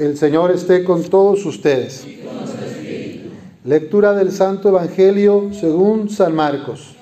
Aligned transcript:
El 0.00 0.16
Señor 0.16 0.50
esté 0.50 0.82
con 0.82 1.02
todos 1.02 1.44
ustedes. 1.44 2.06
Lectura 3.66 4.14
del 4.14 4.32
Santo 4.32 4.70
Evangelio 4.70 5.50
según 5.52 6.08
San 6.08 6.34
Marcos. 6.34 6.96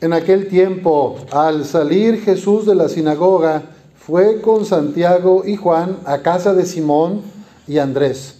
En 0.00 0.14
aquel 0.14 0.48
tiempo, 0.48 1.18
al 1.30 1.66
salir 1.66 2.22
Jesús 2.22 2.64
de 2.64 2.74
la 2.74 2.88
sinagoga, 2.88 3.64
fue 3.98 4.40
con 4.40 4.64
Santiago 4.64 5.42
y 5.44 5.56
Juan 5.56 5.98
a 6.06 6.22
casa 6.22 6.54
de 6.54 6.64
Simón 6.64 7.20
y 7.68 7.76
Andrés. 7.76 8.36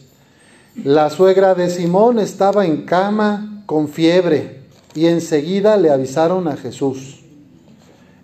La 0.83 1.11
suegra 1.11 1.55
de 1.55 1.69
Simón 1.69 2.19
estaba 2.19 2.65
en 2.65 2.87
cama 2.87 3.63
con 3.67 3.91
fiebre 3.91 4.61
y 4.95 5.05
enseguida 5.05 5.77
le 5.77 5.91
avisaron 5.91 6.49
a 6.49 6.57
Jesús. 6.57 7.26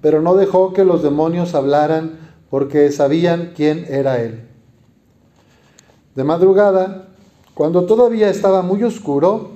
pero 0.00 0.22
no 0.22 0.36
dejó 0.36 0.72
que 0.72 0.84
los 0.84 1.02
demonios 1.02 1.54
hablaran 1.54 2.18
porque 2.50 2.90
sabían 2.92 3.52
quién 3.54 3.84
era 3.88 4.20
él. 4.22 4.48
De 6.14 6.24
madrugada, 6.24 7.08
cuando 7.54 7.84
todavía 7.84 8.30
estaba 8.30 8.62
muy 8.62 8.82
oscuro, 8.84 9.50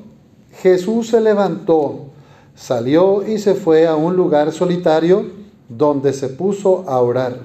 Jesús 0.60 1.08
se 1.08 1.20
levantó, 1.20 2.06
salió 2.54 3.26
y 3.26 3.38
se 3.38 3.54
fue 3.54 3.86
a 3.86 3.96
un 3.96 4.16
lugar 4.16 4.52
solitario 4.52 5.26
donde 5.68 6.12
se 6.12 6.28
puso 6.28 6.84
a 6.88 7.00
orar. 7.00 7.38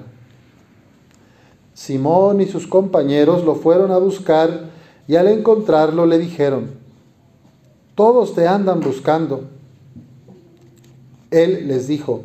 Simón 1.74 2.40
y 2.40 2.46
sus 2.46 2.66
compañeros 2.66 3.44
lo 3.44 3.54
fueron 3.54 3.92
a 3.92 3.98
buscar 3.98 4.70
y 5.06 5.16
al 5.16 5.28
encontrarlo 5.28 6.06
le 6.06 6.18
dijeron, 6.18 6.70
todos 7.94 8.34
te 8.34 8.46
andan 8.46 8.80
buscando. 8.80 9.44
Él 11.30 11.68
les 11.68 11.88
dijo, 11.88 12.22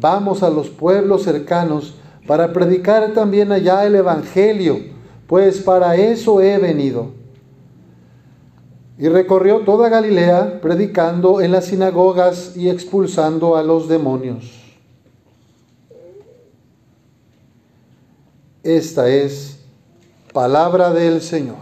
vamos 0.00 0.42
a 0.42 0.50
los 0.50 0.68
pueblos 0.68 1.22
cercanos 1.22 1.94
para 2.26 2.52
predicar 2.52 3.12
también 3.14 3.52
allá 3.52 3.86
el 3.86 3.94
Evangelio, 3.94 4.80
pues 5.26 5.58
para 5.60 5.96
eso 5.96 6.40
he 6.40 6.58
venido. 6.58 7.12
Y 8.98 9.08
recorrió 9.08 9.60
toda 9.60 9.88
Galilea, 9.88 10.60
predicando 10.60 11.40
en 11.40 11.52
las 11.52 11.66
sinagogas 11.66 12.56
y 12.56 12.68
expulsando 12.68 13.56
a 13.56 13.62
los 13.62 13.88
demonios. 13.88 14.58
Esta 18.64 19.08
es 19.08 19.60
palabra 20.32 20.92
del 20.92 21.22
Señor. 21.22 21.56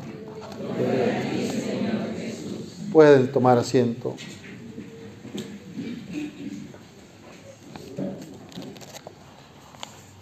Pueden 2.92 3.30
tomar 3.30 3.58
asiento. 3.58 4.16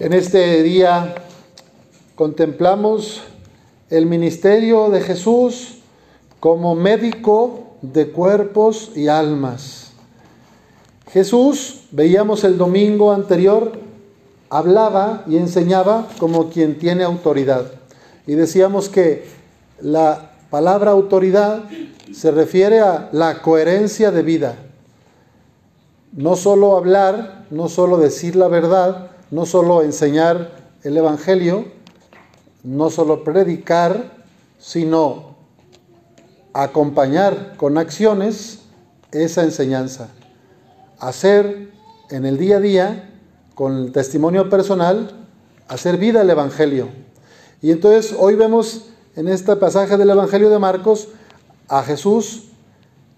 En 0.01 0.13
este 0.13 0.65
día 0.65 1.15
contemplamos 2.17 3.23
el 3.91 4.07
ministerio 4.07 4.91
de 4.91 5.01
Jesús 5.01 5.77
como 6.41 6.75
médico 6.75 7.77
de 7.81 8.11
cuerpos 8.11 8.91
y 8.97 9.07
almas. 9.07 9.93
Jesús, 11.13 11.85
veíamos 11.93 12.43
el 12.43 12.59
domingo 12.59 13.13
anterior, 13.13 13.79
hablaba 14.51 15.23
y 15.29 15.37
enseñaba 15.37 16.09
como 16.19 16.51
quien 16.51 16.77
tiene 16.77 17.05
autoridad. 17.05 17.71
Y 18.27 18.35
decíamos 18.35 18.89
que 18.89 19.29
la 19.81 20.33
palabra 20.51 20.91
autoridad 20.91 21.67
se 22.13 22.33
refiere 22.33 22.81
a 22.81 23.11
la 23.13 23.43
coherencia 23.43 24.11
de 24.11 24.23
vida. 24.25 24.57
No 26.11 26.35
solo 26.35 26.77
hablar, 26.77 27.47
no 27.51 27.69
solo 27.69 27.97
decir 27.97 28.35
la 28.35 28.49
verdad, 28.49 29.14
no 29.31 29.47
solo 29.47 29.83
enseñar 29.83 30.51
el 30.83 30.97
Evangelio, 30.97 31.67
no 32.63 32.91
solo 32.91 33.25
predicar, 33.25 34.25
sino 34.59 35.35
acompañar 36.53 37.57
con 37.57 37.79
acciones 37.79 38.61
esa 39.13 39.43
enseñanza. 39.43 40.09
Hacer 40.99 41.71
en 42.11 42.27
el 42.27 42.39
día 42.39 42.57
a 42.57 42.61
día, 42.61 43.11
con 43.55 43.77
el 43.77 43.93
testimonio 43.93 44.49
personal, 44.49 45.27
hacer 45.69 45.97
vida 45.99 46.23
el 46.23 46.31
Evangelio. 46.31 46.89
Y 47.63 47.71
entonces 47.71 48.15
hoy 48.19 48.35
vemos 48.35 48.87
en 49.17 49.29
este 49.29 49.57
pasaje 49.57 49.97
del 49.97 50.11
Evangelio 50.11 50.51
de 50.51 50.59
Marcos 50.59 51.09
a 51.69 51.83
Jesús 51.83 52.49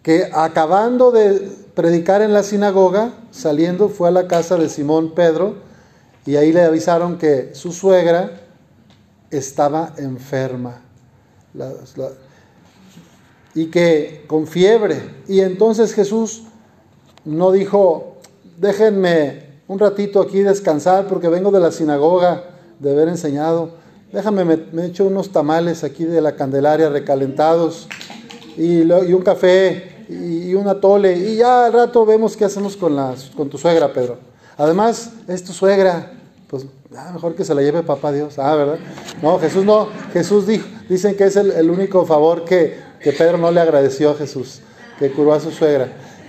que 0.02 0.30
acabando 0.32 1.10
de 1.10 1.50
predicar 1.74 2.22
en 2.22 2.32
la 2.32 2.44
sinagoga, 2.44 3.12
saliendo 3.32 3.88
fue 3.88 4.08
a 4.08 4.12
la 4.12 4.28
casa 4.28 4.56
de 4.56 4.68
Simón 4.68 5.14
Pedro, 5.14 5.56
y 6.26 6.34
ahí 6.34 6.52
le 6.52 6.62
avisaron 6.62 7.18
que 7.18 7.54
su 7.54 7.72
suegra 7.72 8.40
estaba 9.30 9.94
enferma 9.96 10.82
y 13.54 13.66
que 13.66 14.24
con 14.26 14.46
fiebre. 14.46 15.00
Y 15.28 15.40
entonces 15.40 15.94
Jesús 15.94 16.42
no 17.24 17.52
dijo, 17.52 18.16
déjenme 18.58 19.46
un 19.68 19.78
ratito 19.78 20.20
aquí 20.20 20.40
descansar 20.40 21.06
porque 21.06 21.28
vengo 21.28 21.50
de 21.50 21.60
la 21.60 21.70
sinagoga 21.70 22.44
de 22.80 22.90
haber 22.90 23.08
enseñado. 23.08 23.70
Déjame, 24.12 24.44
me, 24.44 24.86
echo 24.86 25.06
unos 25.06 25.30
tamales 25.30 25.84
aquí 25.84 26.04
de 26.04 26.20
la 26.20 26.34
Candelaria 26.34 26.88
recalentados 26.88 27.88
y, 28.56 28.82
y 28.82 29.12
un 29.12 29.22
café 29.22 30.06
y, 30.08 30.50
y 30.50 30.54
un 30.54 30.68
atole 30.68 31.16
y 31.16 31.36
ya 31.36 31.66
al 31.66 31.72
rato 31.72 32.04
vemos 32.04 32.36
qué 32.36 32.44
hacemos 32.44 32.76
con, 32.76 32.96
las, 32.96 33.30
con 33.30 33.48
tu 33.48 33.58
suegra, 33.58 33.92
Pedro. 33.92 34.25
Además, 34.56 35.10
es 35.28 35.44
tu 35.44 35.52
suegra, 35.52 36.12
pues 36.48 36.64
ah, 36.96 37.10
mejor 37.12 37.34
que 37.34 37.44
se 37.44 37.54
la 37.54 37.62
lleve 37.62 37.82
papá 37.82 38.12
Dios, 38.12 38.38
ah, 38.38 38.54
¿verdad? 38.54 38.78
No, 39.22 39.38
Jesús 39.38 39.64
no, 39.64 39.88
Jesús 40.12 40.46
dijo, 40.46 40.66
dicen 40.88 41.16
que 41.16 41.24
es 41.24 41.36
el, 41.36 41.70
único 41.70 42.06
favor 42.06 42.44
que, 42.44 42.78
que 43.00 43.12
Pedro 43.12 43.36
no 43.38 43.50
le 43.50 43.60
agradeció 43.60 44.10
a 44.10 44.14
Jesús, 44.14 44.60
que 44.98 45.12
curó 45.12 45.34
a 45.34 45.40
su 45.40 45.50
suegra. 45.50 45.88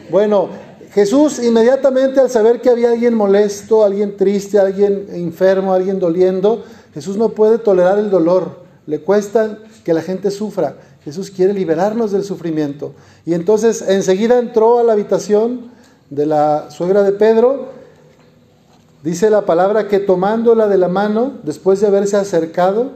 Bueno, 0.10 0.50
Jesús 0.92 1.40
inmediatamente 1.40 2.20
al 2.20 2.30
saber 2.30 2.60
que 2.60 2.70
había 2.70 2.92
alguien 2.92 3.14
molesto, 3.14 3.84
alguien 3.84 4.18
triste, 4.18 4.60
alguien 4.60 5.08
enfermo, 5.12 5.74
alguien 5.74 6.00
doliendo, 6.00 6.64
Jesús 6.94 7.18
no 7.18 7.30
puede 7.30 7.60
tolerar 7.60 8.00
el 8.00 8.10
dolor, 8.10 8.64
le 8.86 9.00
cuesta 9.02 9.60
que 9.86 9.94
la 9.94 10.02
gente 10.02 10.32
sufra. 10.32 10.78
Jesús 11.04 11.32
quiere 11.32 11.54
liberarnos 11.54 12.12
del 12.12 12.24
sufrimiento. 12.24 12.94
Y 13.26 13.34
entonces 13.34 13.82
enseguida 13.82 14.40
entró 14.40 14.80
a 14.80 14.84
la 14.84 14.94
habitación 14.94 15.72
de 16.10 16.26
la 16.26 16.70
suegra 16.72 17.04
de 17.04 17.14
Pedro 17.14 17.77
Dice 19.08 19.30
la 19.30 19.46
palabra 19.46 19.88
que 19.88 20.00
tomándola 20.00 20.68
de 20.68 20.78
la 20.78 20.90
mano, 20.90 21.36
después 21.44 21.80
de 21.80 21.88
haberse 21.88 22.18
acercado, 22.18 22.92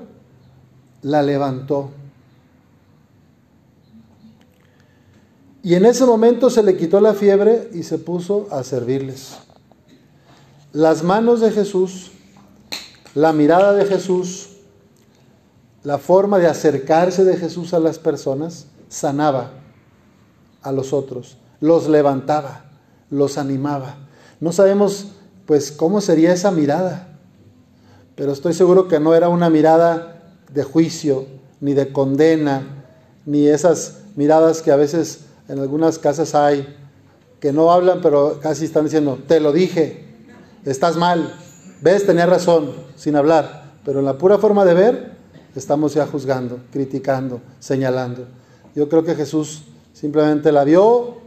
la 1.01 1.23
levantó. 1.23 1.89
Y 5.63 5.75
en 5.75 5.85
ese 5.85 6.05
momento 6.05 6.49
se 6.49 6.63
le 6.63 6.75
quitó 6.75 6.99
la 6.99 7.13
fiebre 7.13 7.69
y 7.73 7.83
se 7.83 7.97
puso 7.97 8.49
a 8.51 8.61
servirles. 8.65 9.37
Las 10.73 11.01
manos 11.01 11.39
de 11.39 11.49
Jesús, 11.49 12.11
la 13.15 13.31
mirada 13.31 13.71
de 13.71 13.85
Jesús, 13.85 14.49
la 15.81 15.97
forma 15.97 16.39
de 16.39 16.47
acercarse 16.47 17.23
de 17.23 17.37
Jesús 17.37 17.73
a 17.73 17.79
las 17.79 17.99
personas, 17.99 18.65
sanaba 18.89 19.51
a 20.61 20.73
los 20.73 20.91
otros, 20.91 21.37
los 21.61 21.87
levantaba, 21.87 22.65
los 23.09 23.37
animaba. 23.37 23.95
No 24.41 24.51
sabemos 24.51 25.13
pues 25.51 25.73
cómo 25.73 25.99
sería 25.99 26.31
esa 26.31 26.49
mirada. 26.49 27.09
Pero 28.15 28.31
estoy 28.31 28.53
seguro 28.53 28.87
que 28.87 29.01
no 29.01 29.13
era 29.15 29.27
una 29.27 29.49
mirada 29.49 30.31
de 30.49 30.63
juicio, 30.63 31.25
ni 31.59 31.73
de 31.73 31.91
condena, 31.91 32.85
ni 33.25 33.49
esas 33.49 33.97
miradas 34.15 34.61
que 34.61 34.71
a 34.71 34.77
veces 34.77 35.25
en 35.49 35.59
algunas 35.59 35.99
casas 35.99 36.35
hay, 36.35 36.73
que 37.41 37.51
no 37.51 37.69
hablan, 37.69 37.99
pero 38.01 38.39
casi 38.39 38.63
están 38.63 38.85
diciendo, 38.85 39.19
te 39.27 39.41
lo 39.41 39.51
dije, 39.51 40.05
estás 40.63 40.95
mal, 40.95 41.35
ves, 41.81 42.05
tenía 42.05 42.27
razón, 42.27 42.71
sin 42.95 43.17
hablar. 43.17 43.73
Pero 43.83 43.99
en 43.99 44.05
la 44.05 44.17
pura 44.17 44.37
forma 44.37 44.63
de 44.63 44.73
ver, 44.73 45.11
estamos 45.53 45.93
ya 45.93 46.07
juzgando, 46.07 46.59
criticando, 46.71 47.41
señalando. 47.59 48.25
Yo 48.73 48.87
creo 48.87 49.03
que 49.03 49.15
Jesús 49.15 49.63
simplemente 49.91 50.53
la 50.53 50.63
vio, 50.63 51.17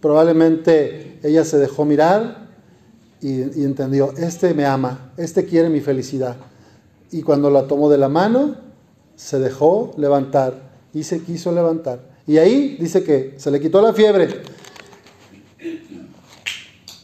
probablemente 0.00 1.20
ella 1.22 1.44
se 1.44 1.58
dejó 1.58 1.84
mirar 1.84 2.45
y, 3.20 3.40
entendió, 3.64 4.12
este 4.16 4.54
me 4.54 4.66
ama, 4.66 5.12
este 5.16 5.44
quiere 5.44 5.68
mi 5.68 5.80
felicidad. 5.80 6.36
Y 7.10 7.22
cuando 7.22 7.50
la 7.50 7.66
tomó 7.66 7.88
de 7.88 7.98
la 7.98 8.08
mano, 8.08 8.56
se 9.14 9.38
dejó 9.38 9.92
levantar 9.96 10.54
y 10.92 11.02
se 11.02 11.20
quiso 11.20 11.52
levantar. 11.52 12.00
Y 12.26 12.38
ahí 12.38 12.76
dice 12.78 13.04
que 13.04 13.34
se 13.38 13.50
le 13.50 13.60
quitó 13.60 13.80
la 13.80 13.92
fiebre. 13.92 14.42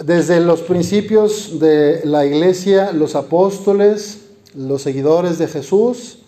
Desde 0.05 0.41
los 0.41 0.63
principios 0.63 1.61
de 1.61 2.03
la 2.05 2.27
iglesia, 2.27 2.93
los 2.93 3.15
apóstoles, 3.15 4.23
los 4.55 4.83
seguidores 4.83 5.39
de 5.39 5.47
Jesús, 5.47 6.19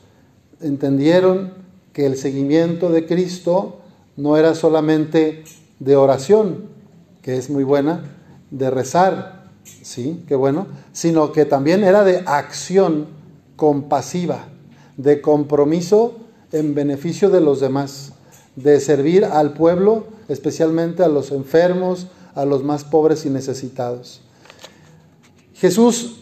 entendieron 0.61 1.53
que 1.93 2.07
el 2.07 2.17
seguimiento 2.17 2.89
de 2.91 3.07
Cristo 3.07 3.81
no 4.17 4.37
era 4.37 4.55
solamente 4.55 5.45
de 5.81 5.97
oración, 5.97 6.67
que 7.23 7.37
es 7.37 7.51
muy 7.51 7.65
buena, 7.65 8.05
de 8.51 8.71
rezar, 8.71 9.44
sí, 9.65 10.25
qué 10.29 10.35
bueno, 10.35 10.67
sino 10.93 11.33
que 11.33 11.45
también 11.45 11.85
era 11.85 12.05
de 12.05 12.23
acción 12.27 13.07
compasiva, 13.57 14.47
de 14.97 15.21
compromiso 15.21 16.17
en 16.53 16.75
beneficio 16.75 17.31
de 17.31 17.41
los 17.41 17.61
demás, 17.61 18.13
de 18.57 18.81
servir 18.81 19.25
al 19.25 19.55
pueblo, 19.55 20.07
especialmente 20.29 21.03
a 21.03 21.09
los 21.09 21.33
enfermos, 21.33 22.09
a 22.35 22.45
los 22.45 22.63
más 22.63 22.85
pobres 22.85 23.27
y 23.27 23.31
necesitados. 23.31 24.21
Jesús 25.55 26.21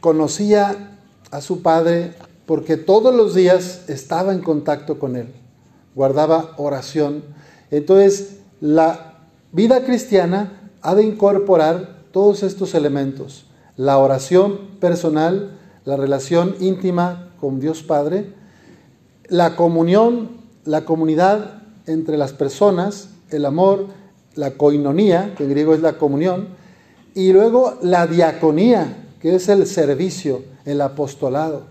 conocía 0.00 0.98
a 1.30 1.40
su 1.40 1.62
Padre 1.62 2.14
porque 2.46 2.76
todos 2.76 3.14
los 3.14 3.34
días 3.34 3.88
estaba 3.88 4.32
en 4.32 4.40
contacto 4.40 4.98
con 4.98 5.16
Él, 5.16 5.32
guardaba 5.94 6.54
oración. 6.56 7.24
Entonces, 7.70 8.38
la 8.60 9.18
vida 9.52 9.84
cristiana 9.84 10.70
ha 10.82 10.94
de 10.94 11.02
incorporar 11.02 11.95
todos 12.16 12.42
estos 12.42 12.74
elementos, 12.74 13.44
la 13.76 13.98
oración 13.98 14.56
personal, 14.80 15.50
la 15.84 15.98
relación 15.98 16.56
íntima 16.60 17.28
con 17.38 17.60
Dios 17.60 17.82
Padre, 17.82 18.32
la 19.28 19.54
comunión, 19.54 20.30
la 20.64 20.86
comunidad 20.86 21.62
entre 21.86 22.16
las 22.16 22.32
personas, 22.32 23.10
el 23.28 23.44
amor, 23.44 23.88
la 24.34 24.52
coinonía, 24.52 25.34
que 25.36 25.44
en 25.44 25.50
griego 25.50 25.74
es 25.74 25.82
la 25.82 25.98
comunión, 25.98 26.48
y 27.14 27.34
luego 27.34 27.74
la 27.82 28.06
diaconía, 28.06 29.08
que 29.20 29.34
es 29.34 29.50
el 29.50 29.66
servicio, 29.66 30.42
el 30.64 30.80
apostolado. 30.80 31.64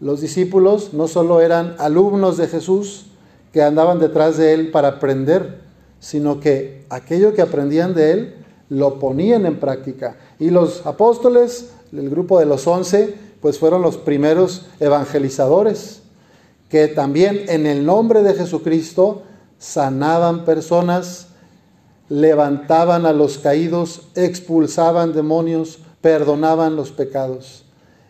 Los 0.00 0.20
discípulos 0.20 0.92
no 0.92 1.06
solo 1.06 1.40
eran 1.40 1.76
alumnos 1.78 2.36
de 2.36 2.48
Jesús 2.48 3.06
que 3.52 3.62
andaban 3.62 4.00
detrás 4.00 4.38
de 4.38 4.54
él 4.54 4.72
para 4.72 4.88
aprender, 4.88 5.60
sino 6.00 6.40
que 6.40 6.84
aquello 6.90 7.32
que 7.32 7.42
aprendían 7.42 7.94
de 7.94 8.10
él 8.10 8.34
lo 8.68 8.98
ponían 8.98 9.46
en 9.46 9.58
práctica. 9.60 10.16
Y 10.38 10.50
los 10.50 10.86
apóstoles, 10.86 11.70
el 11.92 12.10
grupo 12.10 12.38
de 12.38 12.46
los 12.46 12.66
once, 12.66 13.14
pues 13.40 13.58
fueron 13.58 13.82
los 13.82 13.96
primeros 13.96 14.66
evangelizadores, 14.80 16.02
que 16.68 16.88
también 16.88 17.44
en 17.48 17.66
el 17.66 17.86
nombre 17.86 18.22
de 18.22 18.34
Jesucristo 18.34 19.22
sanaban 19.58 20.44
personas, 20.44 21.28
levantaban 22.08 23.06
a 23.06 23.12
los 23.12 23.38
caídos, 23.38 24.08
expulsaban 24.14 25.12
demonios, 25.12 25.78
perdonaban 26.00 26.76
los 26.76 26.90
pecados. 26.90 27.64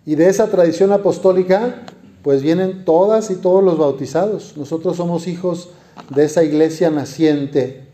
Y 0.05 0.15
de 0.15 0.29
esa 0.29 0.49
tradición 0.51 0.93
apostólica, 0.93 1.83
pues 2.23 2.43
vienen 2.43 2.85
todas 2.85 3.31
y 3.31 3.37
todos 3.37 3.63
los 3.63 3.79
bautizados. 3.79 4.57
Nosotros 4.57 4.97
somos 4.97 5.27
hijos 5.29 5.71
de 6.15 6.25
esa 6.25 6.43
iglesia 6.43 6.91
naciente. 6.91 7.88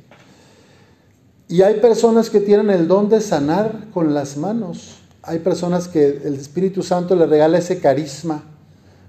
Y 1.48 1.60
hay 1.60 1.74
personas 1.74 2.30
que 2.30 2.40
tienen 2.40 2.70
el 2.70 2.88
don 2.88 3.10
de 3.10 3.20
sanar 3.20 3.88
con 3.92 4.14
las 4.14 4.38
manos. 4.38 4.96
Hay 5.22 5.40
personas 5.40 5.88
que 5.88 6.22
el 6.24 6.34
Espíritu 6.34 6.82
Santo 6.82 7.14
les 7.16 7.28
regala 7.28 7.58
ese 7.58 7.80
carisma, 7.80 8.42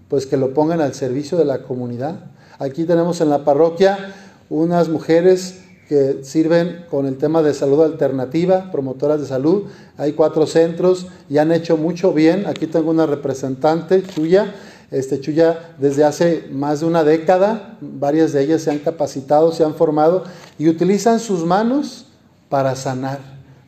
pues 0.10 0.26
que 0.26 0.36
lo 0.36 0.54
pongan 0.54 0.82
al 0.82 0.94
servicio 0.94 1.38
de 1.38 1.46
la 1.46 1.64
comunidad. 1.64 2.20
Aquí 2.60 2.84
tenemos 2.84 3.22
en 3.22 3.30
la 3.30 3.46
parroquia 3.46 4.14
unas 4.50 4.90
mujeres 4.90 5.62
que 5.88 6.24
sirven 6.24 6.86
con 6.90 7.06
el 7.06 7.18
tema 7.18 7.42
de 7.42 7.54
salud 7.54 7.82
alternativa, 7.84 8.70
promotoras 8.72 9.22
de 9.22 9.28
salud. 9.28 9.64
Hay 9.98 10.14
cuatro 10.14 10.46
centros 10.46 11.08
y 11.30 11.38
han 11.38 11.52
hecho 11.52 11.78
mucho 11.78 12.12
bien. 12.12 12.46
Aquí 12.48 12.68
tengo 12.68 12.92
una 12.92 13.06
representante, 13.06 14.04
Chuya. 14.04 14.54
Este 14.92 15.20
Chuya 15.22 15.76
desde 15.80 16.04
hace 16.04 16.48
más 16.52 16.82
de 16.82 16.86
una 16.86 17.04
década, 17.04 17.78
varias 17.82 18.34
de 18.34 18.44
ellas 18.44 18.62
se 18.62 18.72
han 18.72 18.80
capacitado, 18.80 19.52
se 19.52 19.64
han 19.64 19.76
formado 19.76 20.24
y 20.60 20.70
utilizan 20.70 21.20
sus 21.20 21.44
manos 21.46 22.06
para 22.50 22.76
sanar, 22.76 23.20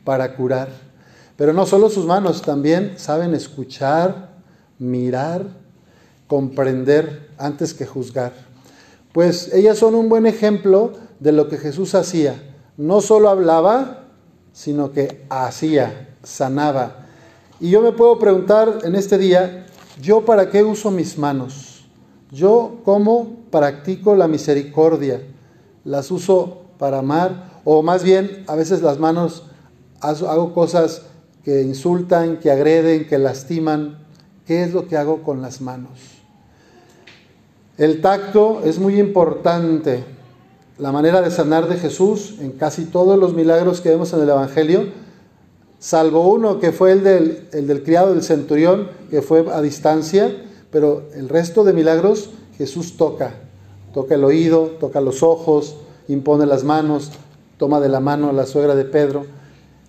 para 0.03 0.35
curar. 0.35 0.69
Pero 1.35 1.53
no 1.53 1.65
solo 1.65 1.89
sus 1.89 2.06
manos, 2.06 2.41
también 2.41 2.94
saben 2.97 3.33
escuchar, 3.33 4.31
mirar, 4.79 5.45
comprender 6.27 7.29
antes 7.38 7.74
que 7.74 7.85
juzgar. 7.85 8.33
Pues 9.13 9.53
ellas 9.53 9.77
son 9.77 9.95
un 9.95 10.09
buen 10.09 10.25
ejemplo 10.25 10.94
de 11.19 11.31
lo 11.31 11.47
que 11.47 11.57
Jesús 11.57 11.95
hacía. 11.95 12.35
No 12.77 13.01
solo 13.01 13.29
hablaba, 13.29 14.03
sino 14.53 14.91
que 14.91 15.25
hacía, 15.29 16.15
sanaba. 16.24 17.06
Y 17.59 17.69
yo 17.69 17.81
me 17.81 17.91
puedo 17.91 18.19
preguntar 18.19 18.79
en 18.83 18.95
este 18.95 19.18
día, 19.18 19.65
¿yo 20.01 20.25
para 20.25 20.50
qué 20.50 20.63
uso 20.63 20.91
mis 20.91 21.18
manos? 21.18 21.85
¿Yo 22.31 22.81
cómo 22.83 23.38
practico 23.50 24.15
la 24.15 24.27
misericordia? 24.27 25.21
¿Las 25.83 26.12
uso 26.12 26.63
para 26.77 27.00
amar? 27.00 27.56
O 27.69 27.83
más 27.83 28.01
bien, 28.01 28.45
a 28.47 28.55
veces 28.55 28.81
las 28.81 28.97
manos 28.97 29.43
hago 29.99 30.53
cosas 30.53 31.01
que 31.43 31.63
insultan, 31.63 32.37
que 32.37 32.49
agreden, 32.49 33.05
que 33.09 33.17
lastiman. 33.17 34.05
¿Qué 34.45 34.63
es 34.63 34.71
lo 34.71 34.87
que 34.87 34.95
hago 34.95 35.21
con 35.21 35.41
las 35.41 35.59
manos? 35.59 35.99
El 37.77 37.99
tacto 37.99 38.61
es 38.63 38.79
muy 38.79 38.97
importante 38.97 40.05
la 40.77 40.93
manera 40.93 41.21
de 41.21 41.29
sanar 41.29 41.67
de 41.67 41.75
Jesús 41.75 42.35
en 42.39 42.51
casi 42.51 42.85
todos 42.85 43.19
los 43.19 43.33
milagros 43.33 43.81
que 43.81 43.89
vemos 43.89 44.13
en 44.13 44.21
el 44.21 44.29
Evangelio, 44.29 44.85
salvo 45.77 46.25
uno 46.25 46.61
que 46.61 46.71
fue 46.71 46.93
el 46.93 47.03
del, 47.03 47.49
el 47.51 47.67
del 47.67 47.83
criado 47.83 48.13
del 48.13 48.23
centurión, 48.23 48.87
que 49.09 49.21
fue 49.21 49.45
a 49.51 49.61
distancia, 49.61 50.33
pero 50.71 51.09
el 51.13 51.27
resto 51.27 51.65
de 51.65 51.73
milagros 51.73 52.29
Jesús 52.57 52.95
toca, 52.95 53.33
toca 53.93 54.15
el 54.15 54.23
oído, 54.23 54.67
toca 54.79 55.01
los 55.01 55.21
ojos, 55.21 55.75
impone 56.07 56.45
las 56.45 56.63
manos, 56.63 57.11
toma 57.57 57.80
de 57.80 57.89
la 57.89 58.00
mano 58.00 58.30
a 58.30 58.33
la 58.33 58.45
suegra 58.45 58.75
de 58.75 58.86
Pedro, 58.86 59.25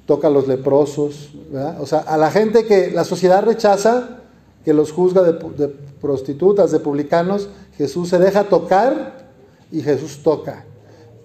toca 0.07 0.29
a 0.29 0.31
los 0.31 0.49
leprosos, 0.49 1.31
o 1.79 1.87
sea, 1.87 2.01
a 2.01 2.17
la 2.17 2.31
gente 2.31 2.65
que 2.65 2.91
la 2.91 3.05
sociedad 3.05 3.45
rechaza, 3.45 4.21
que 4.65 4.73
los 4.73 4.93
juzga 4.93 5.23
de, 5.23 5.33
de 5.33 5.69
prostitutas, 5.69 6.71
de 6.71 6.81
publicanos, 6.81 7.49
Jesús 7.77 8.09
se 8.09 8.19
deja 8.19 8.45
tocar 8.45 9.29
y 9.71 9.83
Jesús 9.83 10.23
toca. 10.23 10.65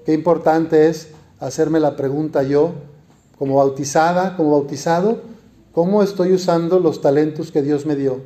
Qué 0.06 0.14
importante 0.14 0.90
es 0.90 1.10
hacerme 1.40 1.80
la 1.80 1.96
pregunta 1.96 2.44
yo, 2.44 2.74
como 3.38 3.58
bautizada, 3.58 4.36
como 4.38 4.52
bautizado, 4.52 5.22
¿cómo 5.72 6.04
estoy 6.04 6.34
usando 6.34 6.80
los 6.80 7.02
talentos 7.02 7.52
que 7.52 7.62
Dios 7.62 7.86
me 7.86 7.96
dio? 7.96 8.22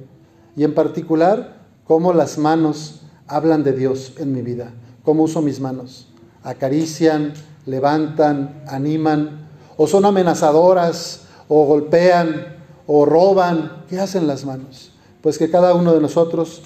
Y 0.55 0.63
en 0.63 0.73
particular, 0.73 1.61
¿cómo 1.85 2.13
las 2.13 2.37
manos 2.37 3.01
hablan 3.27 3.63
de 3.63 3.73
Dios 3.73 4.13
en 4.17 4.33
mi 4.33 4.41
vida? 4.41 4.73
¿Cómo 5.03 5.23
uso 5.23 5.41
mis 5.41 5.59
manos? 5.59 6.07
¿Acarician, 6.43 7.33
levantan, 7.67 8.63
animan? 8.67 9.47
¿O 9.77 9.85
son 9.85 10.05
amenazadoras? 10.05 11.21
¿O 11.47 11.65
golpean? 11.65 12.57
¿O 12.87 13.05
roban? 13.05 13.83
¿Qué 13.89 13.99
hacen 13.99 14.25
las 14.25 14.45
manos? 14.45 14.91
Pues 15.21 15.37
que 15.37 15.51
cada 15.51 15.73
uno 15.75 15.93
de 15.93 16.01
nosotros 16.01 16.63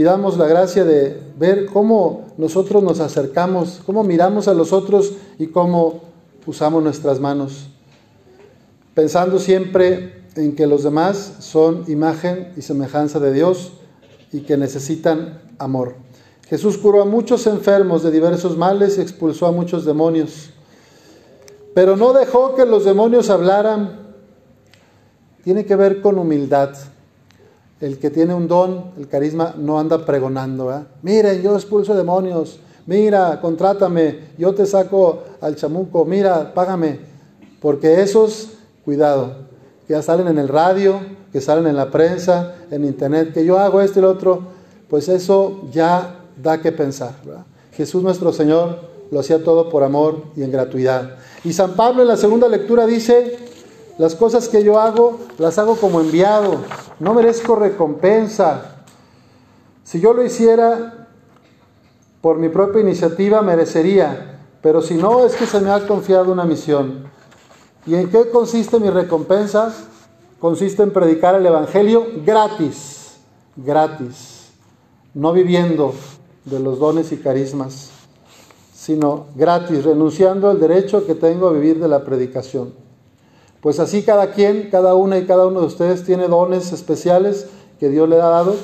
Pidamos 0.00 0.38
la 0.38 0.46
gracia 0.46 0.84
de 0.84 1.20
ver 1.38 1.66
cómo 1.66 2.28
nosotros 2.38 2.82
nos 2.82 3.00
acercamos, 3.00 3.82
cómo 3.84 4.02
miramos 4.02 4.48
a 4.48 4.54
los 4.54 4.72
otros 4.72 5.12
y 5.38 5.48
cómo 5.48 6.00
usamos 6.46 6.82
nuestras 6.82 7.20
manos. 7.20 7.68
Pensando 8.94 9.38
siempre 9.38 10.22
en 10.36 10.54
que 10.54 10.66
los 10.66 10.84
demás 10.84 11.34
son 11.40 11.84
imagen 11.88 12.52
y 12.56 12.62
semejanza 12.62 13.18
de 13.18 13.32
Dios 13.32 13.72
y 14.32 14.40
que 14.40 14.56
necesitan 14.56 15.42
amor. 15.58 15.96
Jesús 16.50 16.76
curó 16.78 17.00
a 17.00 17.04
muchos 17.04 17.46
enfermos 17.46 18.02
de 18.02 18.10
diversos 18.10 18.56
males 18.56 18.98
y 18.98 19.02
expulsó 19.02 19.46
a 19.46 19.52
muchos 19.52 19.84
demonios. 19.84 20.50
Pero 21.74 21.96
no 21.96 22.12
dejó 22.12 22.56
que 22.56 22.66
los 22.66 22.84
demonios 22.84 23.30
hablaran. 23.30 24.00
Tiene 25.44 25.64
que 25.64 25.76
ver 25.76 26.02
con 26.02 26.18
humildad 26.18 26.70
el 27.80 28.00
que 28.00 28.10
tiene 28.10 28.34
un 28.34 28.48
don, 28.48 28.90
el 28.98 29.06
carisma, 29.06 29.54
no 29.56 29.78
anda 29.78 30.04
pregonando. 30.04 30.72
¿eh? 30.74 31.40
Yo 31.40 31.54
expulso 31.54 31.94
demonios. 31.94 32.58
Mira, 32.84 33.40
contrátame. 33.40 34.18
Yo 34.36 34.52
te 34.52 34.66
saco 34.66 35.22
al 35.40 35.54
chamuco. 35.54 36.04
Mira, 36.04 36.52
págame. 36.52 36.98
Porque 37.60 38.02
esos, 38.02 38.54
cuidado, 38.84 39.36
que 39.86 39.92
ya 39.92 40.02
salen 40.02 40.26
en 40.26 40.38
el 40.38 40.48
radio, 40.48 41.00
que 41.30 41.40
salen 41.40 41.68
en 41.68 41.76
la 41.76 41.92
prensa, 41.92 42.56
en 42.72 42.84
internet, 42.84 43.32
que 43.32 43.44
yo 43.44 43.56
hago 43.56 43.80
esto 43.80 44.00
y 44.00 44.02
lo 44.02 44.10
otro, 44.10 44.42
pues 44.88 45.08
eso 45.08 45.60
ya 45.72 46.16
da 46.42 46.60
que 46.60 46.72
pensar. 46.72 47.14
Jesús 47.72 48.02
nuestro 48.02 48.32
Señor 48.32 48.90
lo 49.10 49.20
hacía 49.20 49.42
todo 49.42 49.68
por 49.68 49.82
amor 49.82 50.22
y 50.36 50.42
en 50.42 50.52
gratuidad. 50.52 51.16
Y 51.44 51.52
San 51.52 51.74
Pablo 51.74 52.02
en 52.02 52.08
la 52.08 52.16
segunda 52.16 52.48
lectura 52.48 52.86
dice, 52.86 53.38
Las 53.98 54.14
cosas 54.14 54.48
que 54.48 54.62
yo 54.62 54.78
hago, 54.78 55.18
las 55.38 55.58
hago 55.58 55.76
como 55.76 56.00
enviado. 56.00 56.56
No 56.98 57.14
merezco 57.14 57.56
recompensa. 57.56 58.84
Si 59.84 60.00
yo 60.00 60.12
lo 60.12 60.24
hiciera 60.24 61.08
por 62.20 62.38
mi 62.38 62.48
propia 62.48 62.80
iniciativa, 62.80 63.42
merecería. 63.42 64.40
Pero 64.62 64.82
si 64.82 64.94
no, 64.94 65.24
es 65.24 65.34
que 65.34 65.46
se 65.46 65.60
me 65.60 65.70
ha 65.70 65.86
confiado 65.86 66.32
una 66.32 66.44
misión. 66.44 67.04
¿Y 67.86 67.94
en 67.94 68.10
qué 68.10 68.30
consiste 68.30 68.78
mi 68.78 68.90
recompensa? 68.90 69.74
Consiste 70.38 70.82
en 70.82 70.92
predicar 70.92 71.34
el 71.34 71.44
Evangelio 71.44 72.06
gratis, 72.24 73.16
gratis, 73.56 74.50
no 75.12 75.32
viviendo 75.32 75.92
de 76.44 76.60
los 76.60 76.78
dones 76.78 77.12
y 77.12 77.16
carismas, 77.16 77.90
sino 78.74 79.26
gratis, 79.34 79.84
renunciando 79.84 80.48
al 80.48 80.60
derecho 80.60 81.06
que 81.06 81.14
tengo 81.14 81.48
a 81.48 81.52
vivir 81.52 81.80
de 81.80 81.88
la 81.88 82.04
predicación. 82.04 82.72
Pues 83.60 83.78
así 83.78 84.02
cada 84.02 84.32
quien, 84.32 84.70
cada 84.70 84.94
una 84.94 85.18
y 85.18 85.26
cada 85.26 85.46
uno 85.46 85.60
de 85.60 85.66
ustedes 85.66 86.04
tiene 86.04 86.28
dones 86.28 86.72
especiales 86.72 87.46
que 87.78 87.90
Dios 87.90 88.08
le 88.08 88.16
ha 88.16 88.26
dado. 88.26 88.56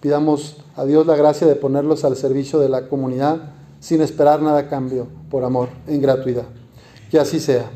Pidamos 0.00 0.58
a 0.76 0.84
Dios 0.84 1.06
la 1.06 1.16
gracia 1.16 1.46
de 1.46 1.54
ponerlos 1.54 2.04
al 2.04 2.16
servicio 2.16 2.58
de 2.58 2.68
la 2.68 2.88
comunidad 2.88 3.52
sin 3.80 4.00
esperar 4.00 4.42
nada 4.42 4.60
a 4.60 4.68
cambio, 4.68 5.06
por 5.30 5.44
amor, 5.44 5.68
en 5.86 6.00
gratuidad. 6.00 6.44
Que 7.10 7.18
así 7.18 7.40
sea. 7.40 7.70